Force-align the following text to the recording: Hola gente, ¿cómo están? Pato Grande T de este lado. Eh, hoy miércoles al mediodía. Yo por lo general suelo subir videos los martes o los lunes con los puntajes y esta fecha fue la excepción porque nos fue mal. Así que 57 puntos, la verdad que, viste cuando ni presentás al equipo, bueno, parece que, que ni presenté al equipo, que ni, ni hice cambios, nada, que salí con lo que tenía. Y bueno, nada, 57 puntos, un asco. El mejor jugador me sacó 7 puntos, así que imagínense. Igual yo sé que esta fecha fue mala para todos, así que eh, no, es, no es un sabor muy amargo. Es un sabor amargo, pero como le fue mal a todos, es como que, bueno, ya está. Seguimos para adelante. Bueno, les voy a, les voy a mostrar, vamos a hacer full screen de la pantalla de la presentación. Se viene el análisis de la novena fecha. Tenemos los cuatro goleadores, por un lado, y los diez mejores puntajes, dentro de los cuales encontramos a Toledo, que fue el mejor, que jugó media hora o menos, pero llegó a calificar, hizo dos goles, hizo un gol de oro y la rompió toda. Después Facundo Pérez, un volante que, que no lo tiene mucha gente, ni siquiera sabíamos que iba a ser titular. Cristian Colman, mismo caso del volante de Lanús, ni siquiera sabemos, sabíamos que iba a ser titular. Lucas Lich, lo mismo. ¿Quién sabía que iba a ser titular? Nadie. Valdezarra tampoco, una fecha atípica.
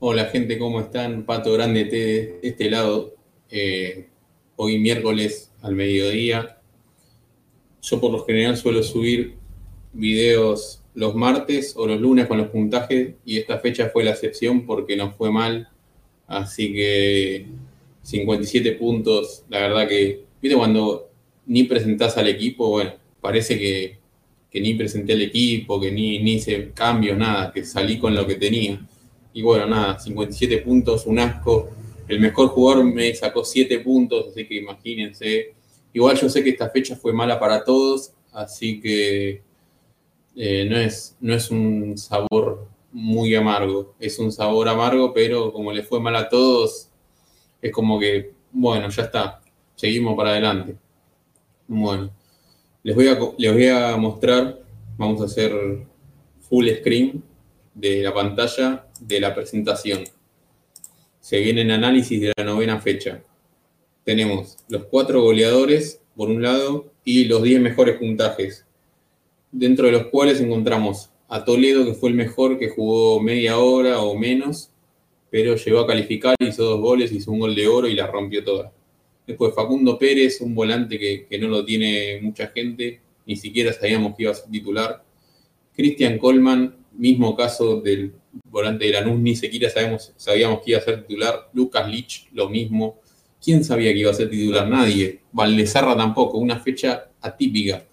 Hola 0.00 0.26
gente, 0.26 0.58
¿cómo 0.58 0.78
están? 0.78 1.24
Pato 1.24 1.52
Grande 1.54 1.84
T 1.86 1.96
de 1.96 2.38
este 2.44 2.70
lado. 2.70 3.16
Eh, 3.50 4.06
hoy 4.54 4.78
miércoles 4.78 5.50
al 5.60 5.74
mediodía. 5.74 6.60
Yo 7.82 8.00
por 8.00 8.12
lo 8.12 8.24
general 8.24 8.56
suelo 8.56 8.84
subir 8.84 9.34
videos 9.92 10.84
los 10.94 11.16
martes 11.16 11.74
o 11.76 11.84
los 11.88 12.00
lunes 12.00 12.28
con 12.28 12.38
los 12.38 12.46
puntajes 12.46 13.14
y 13.24 13.38
esta 13.38 13.58
fecha 13.58 13.90
fue 13.92 14.04
la 14.04 14.12
excepción 14.12 14.66
porque 14.66 14.96
nos 14.96 15.16
fue 15.16 15.32
mal. 15.32 15.68
Así 16.28 16.72
que 16.72 17.46
57 18.02 18.70
puntos, 18.74 19.42
la 19.48 19.62
verdad 19.62 19.88
que, 19.88 20.22
viste 20.40 20.56
cuando 20.56 21.10
ni 21.44 21.64
presentás 21.64 22.16
al 22.18 22.28
equipo, 22.28 22.68
bueno, 22.68 22.92
parece 23.20 23.58
que, 23.58 23.98
que 24.48 24.60
ni 24.60 24.74
presenté 24.74 25.14
al 25.14 25.22
equipo, 25.22 25.80
que 25.80 25.90
ni, 25.90 26.20
ni 26.20 26.34
hice 26.34 26.70
cambios, 26.72 27.18
nada, 27.18 27.52
que 27.52 27.64
salí 27.64 27.98
con 27.98 28.14
lo 28.14 28.28
que 28.28 28.36
tenía. 28.36 28.80
Y 29.32 29.42
bueno, 29.42 29.66
nada, 29.66 29.98
57 29.98 30.58
puntos, 30.58 31.06
un 31.06 31.18
asco. 31.18 31.70
El 32.06 32.20
mejor 32.20 32.48
jugador 32.48 32.84
me 32.84 33.14
sacó 33.14 33.44
7 33.44 33.80
puntos, 33.80 34.28
así 34.30 34.46
que 34.46 34.56
imagínense. 34.56 35.54
Igual 35.92 36.18
yo 36.18 36.28
sé 36.28 36.42
que 36.42 36.50
esta 36.50 36.70
fecha 36.70 36.96
fue 36.96 37.12
mala 37.12 37.38
para 37.38 37.64
todos, 37.64 38.12
así 38.32 38.80
que 38.80 39.42
eh, 40.36 40.66
no, 40.68 40.76
es, 40.76 41.16
no 41.20 41.34
es 41.34 41.50
un 41.50 41.96
sabor 41.98 42.66
muy 42.92 43.34
amargo. 43.34 43.94
Es 43.98 44.18
un 44.18 44.32
sabor 44.32 44.68
amargo, 44.68 45.12
pero 45.12 45.52
como 45.52 45.72
le 45.72 45.82
fue 45.82 46.00
mal 46.00 46.16
a 46.16 46.28
todos, 46.28 46.88
es 47.60 47.72
como 47.72 47.98
que, 47.98 48.32
bueno, 48.52 48.88
ya 48.88 49.02
está. 49.02 49.40
Seguimos 49.74 50.16
para 50.16 50.30
adelante. 50.30 50.76
Bueno, 51.66 52.10
les 52.82 52.94
voy 52.96 53.08
a, 53.08 53.18
les 53.36 53.52
voy 53.52 53.66
a 53.68 53.96
mostrar, 53.96 54.60
vamos 54.96 55.20
a 55.20 55.24
hacer 55.24 55.52
full 56.40 56.66
screen 56.78 57.22
de 57.78 58.02
la 58.02 58.12
pantalla 58.12 58.86
de 59.00 59.20
la 59.20 59.34
presentación. 59.34 60.04
Se 61.20 61.38
viene 61.38 61.62
el 61.62 61.70
análisis 61.70 62.20
de 62.20 62.32
la 62.36 62.44
novena 62.44 62.80
fecha. 62.80 63.22
Tenemos 64.04 64.56
los 64.68 64.84
cuatro 64.86 65.22
goleadores, 65.22 66.00
por 66.16 66.28
un 66.28 66.42
lado, 66.42 66.92
y 67.04 67.26
los 67.26 67.42
diez 67.42 67.60
mejores 67.60 67.98
puntajes, 67.98 68.66
dentro 69.52 69.86
de 69.86 69.92
los 69.92 70.06
cuales 70.06 70.40
encontramos 70.40 71.10
a 71.28 71.44
Toledo, 71.44 71.84
que 71.84 71.94
fue 71.94 72.08
el 72.08 72.16
mejor, 72.16 72.58
que 72.58 72.70
jugó 72.70 73.20
media 73.20 73.58
hora 73.58 74.00
o 74.00 74.18
menos, 74.18 74.72
pero 75.30 75.54
llegó 75.54 75.80
a 75.80 75.86
calificar, 75.86 76.34
hizo 76.40 76.64
dos 76.64 76.80
goles, 76.80 77.12
hizo 77.12 77.30
un 77.30 77.40
gol 77.40 77.54
de 77.54 77.68
oro 77.68 77.86
y 77.86 77.94
la 77.94 78.08
rompió 78.08 78.42
toda. 78.42 78.72
Después 79.26 79.54
Facundo 79.54 79.98
Pérez, 79.98 80.40
un 80.40 80.54
volante 80.54 80.98
que, 80.98 81.26
que 81.26 81.38
no 81.38 81.48
lo 81.48 81.64
tiene 81.64 82.18
mucha 82.22 82.48
gente, 82.48 83.00
ni 83.26 83.36
siquiera 83.36 83.72
sabíamos 83.72 84.16
que 84.16 84.24
iba 84.24 84.32
a 84.32 84.34
ser 84.34 84.50
titular. 84.50 85.04
Cristian 85.76 86.18
Colman, 86.18 86.77
mismo 86.98 87.34
caso 87.36 87.80
del 87.80 88.12
volante 88.44 88.84
de 88.84 88.92
Lanús, 88.92 89.18
ni 89.18 89.34
siquiera 89.34 89.70
sabemos, 89.70 90.12
sabíamos 90.16 90.60
que 90.60 90.72
iba 90.72 90.80
a 90.80 90.82
ser 90.82 91.06
titular. 91.06 91.48
Lucas 91.54 91.88
Lich, 91.88 92.28
lo 92.32 92.48
mismo. 92.48 92.98
¿Quién 93.42 93.64
sabía 93.64 93.92
que 93.92 94.00
iba 94.00 94.10
a 94.10 94.14
ser 94.14 94.28
titular? 94.28 94.68
Nadie. 94.68 95.20
Valdezarra 95.32 95.96
tampoco, 95.96 96.38
una 96.38 96.58
fecha 96.58 97.10
atípica. 97.20 97.84